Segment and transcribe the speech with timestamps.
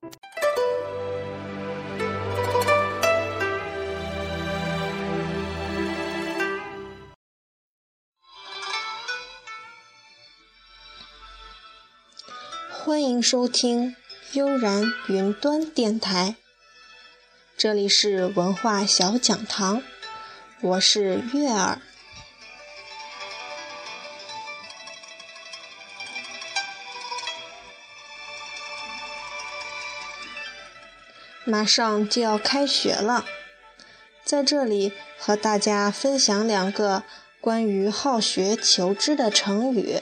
[0.00, 0.08] 欢
[13.02, 13.94] 迎收听
[14.32, 16.36] 悠然云端电台，
[17.58, 19.82] 这里是文化小讲堂，
[20.62, 21.82] 我是月儿。
[31.44, 33.24] 马上就要开学了，
[34.24, 37.02] 在这里和大家分享两个
[37.40, 40.00] 关于好学求知的成语。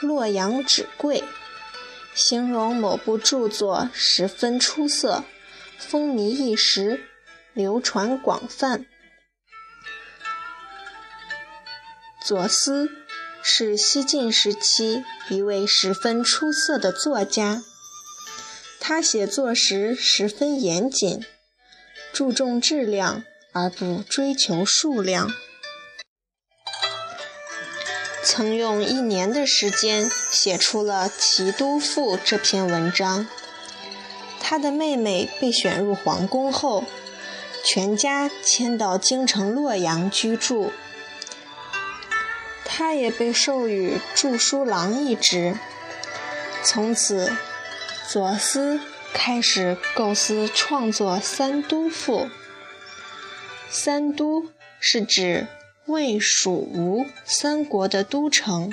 [0.00, 1.22] 洛阳纸贵，
[2.14, 5.24] 形容某部著作十分出色，
[5.78, 7.04] 风靡一时，
[7.52, 8.86] 流传广泛。
[12.24, 12.90] 左思
[13.42, 17.62] 是西晋时期一位十分出色的作家，
[18.80, 21.24] 他写作时十分严谨，
[22.12, 25.30] 注重质量而不追求数量。
[28.24, 33.28] 曾用一年的时间写出了《齐都赋》这篇文章。
[34.40, 36.84] 他的妹妹被选入皇宫后，
[37.64, 40.72] 全家迁到京城洛阳居住。
[42.64, 45.56] 他也被授予著书郎一职。
[46.62, 47.32] 从此，
[48.12, 48.80] 左思
[49.12, 52.22] 开始构思创作《三都赋》。
[53.70, 54.48] 三都
[54.80, 55.46] 是指。
[55.86, 58.72] 魏、蜀、吴三国的都城，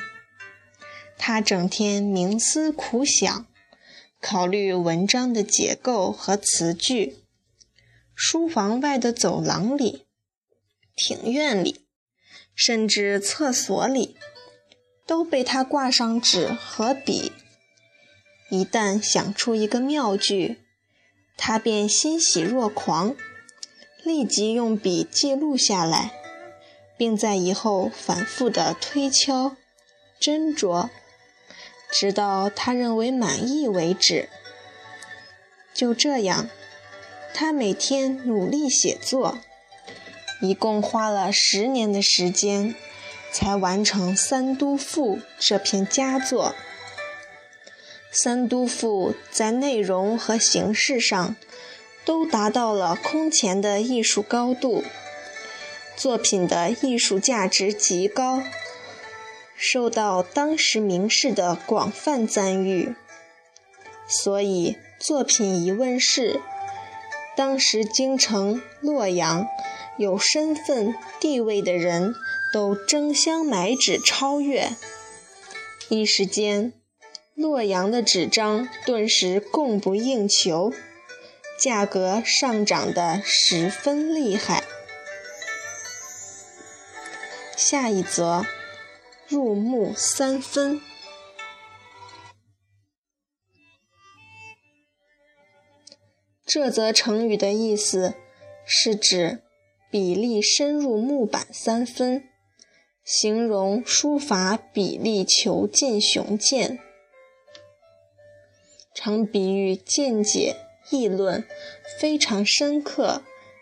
[1.19, 3.45] 他整天冥思苦想，
[4.19, 7.23] 考虑文章的结构和词句。
[8.15, 10.07] 书房外的走廊里、
[10.95, 11.85] 庭院里，
[12.55, 14.17] 甚至厕所里，
[15.05, 17.31] 都被他挂上纸和笔。
[18.49, 20.57] 一旦想出一个妙句，
[21.35, 23.15] 他便欣喜若狂，
[24.03, 26.13] 立即用笔记录下来。
[26.97, 29.55] 并在以后反复的推敲、
[30.19, 30.89] 斟酌，
[31.91, 34.27] 直到他认为满意为止。
[35.75, 36.49] 就这样，
[37.35, 39.37] 他每天努力写作，
[40.41, 42.73] 一共花了十年的时间，
[43.31, 46.49] 才完成《三都赋》这篇佳作。
[48.11, 51.35] 《三都赋》在内容和形式上，
[52.05, 54.83] 都达到了空前的艺术高度。
[55.95, 58.43] 作品的艺术价值极高，
[59.55, 62.95] 受到当时名士的广泛赞誉。
[64.07, 66.39] 所以作品一问世，
[67.35, 69.47] 当时京城洛阳
[69.97, 72.13] 有身份地位的人
[72.53, 74.69] 都争相买纸抄阅，
[75.89, 76.73] 一时间，
[77.37, 80.73] 洛阳的纸张顿时供不应求，
[81.59, 84.63] 价格上涨得十分厉害。
[87.55, 88.43] 下一则，
[89.27, 90.81] 入木三分。
[96.43, 98.15] 这则成语的意思
[98.65, 99.43] 是指
[99.91, 102.23] 笔力深入木板三分，
[103.05, 106.79] 形容书法笔力遒劲雄健，
[108.99, 110.55] 常比喻见解
[110.89, 111.47] 议论
[111.99, 113.21] 非常深刻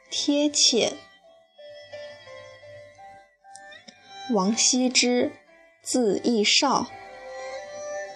[0.10, 0.94] 贴切。
[4.32, 5.34] 王羲之，
[5.84, 6.88] 字逸少，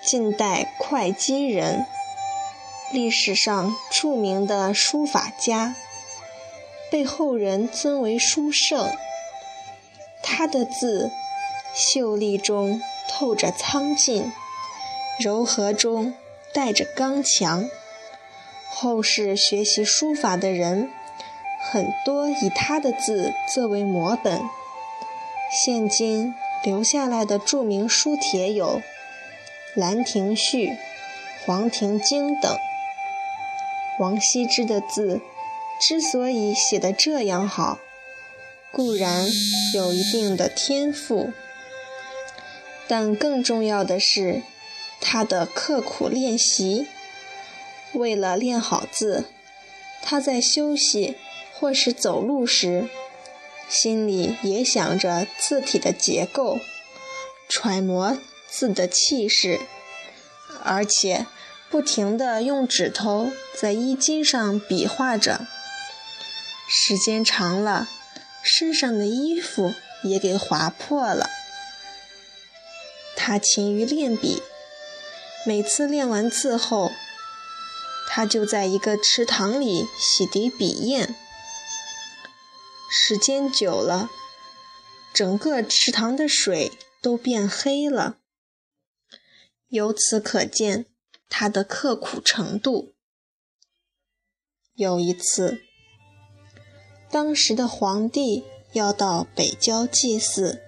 [0.01, 1.85] 晋代会稽人，
[2.93, 5.75] 历史上著名的书法家，
[6.89, 8.89] 被后人尊为书圣。
[10.23, 11.11] 他的字
[11.75, 14.31] 秀丽中透着苍劲，
[15.19, 16.13] 柔和中
[16.53, 17.69] 带着刚强。
[18.71, 20.89] 后世学习书法的人，
[21.71, 24.41] 很多以他的字作为摹本。
[25.51, 28.77] 现今留下来的著名书帖有
[29.73, 30.67] 《兰亭序》
[31.45, 32.55] 《黄庭经》等。
[33.99, 35.19] 王羲之的字
[35.81, 37.79] 之所以写得这样好，
[38.71, 39.27] 固然
[39.73, 41.33] 有一定的天赋，
[42.87, 44.43] 但更重要的是
[45.01, 46.87] 他的刻苦练习。
[47.93, 49.25] 为了练好字，
[50.01, 51.15] 他在休息
[51.53, 52.87] 或是走路时。
[53.67, 56.59] 心里也想着字体的结构，
[57.47, 58.17] 揣摩
[58.49, 59.59] 字的气势，
[60.63, 61.27] 而且
[61.69, 65.45] 不停地用指头在衣襟上比划着。
[66.67, 67.87] 时间长了，
[68.41, 71.29] 身上的衣服也给划破了。
[73.15, 74.41] 他勤于练笔，
[75.45, 76.91] 每次练完字后，
[78.07, 81.15] 他就在一个池塘里洗涤笔砚。
[82.91, 84.09] 时间久了，
[85.13, 86.71] 整个池塘的水
[87.01, 88.17] 都变黑了。
[89.69, 90.87] 由此可见
[91.29, 92.93] 他的刻苦程度。
[94.73, 95.61] 有一次，
[97.09, 98.43] 当时的皇帝
[98.73, 100.61] 要到北郊祭祀，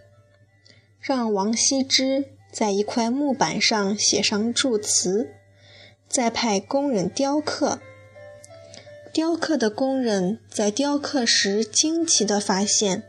[0.99, 5.31] 让王羲之在一块木板上写上祝词，
[6.09, 7.79] 再派工人雕刻。
[9.13, 13.03] 雕刻的工人在雕刻时，惊奇地发现，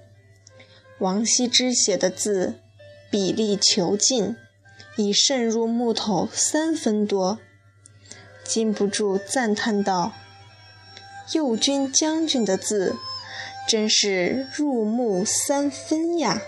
[0.98, 2.60] 王羲之写的字
[3.10, 4.36] 比例遒劲，
[4.96, 7.38] 已渗入木头三分多，
[8.44, 10.12] 禁不住赞叹道
[11.34, 12.96] ：“右军将军的字，
[13.68, 16.42] 真是入木三分呀！”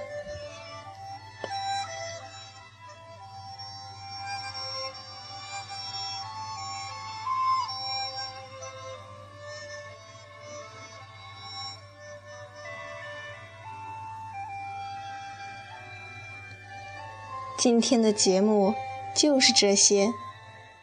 [17.64, 18.75] 今天的节目
[19.14, 20.12] 就是这些，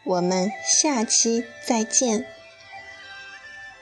[0.02, 0.50] 我们
[0.82, 2.26] 下期再见。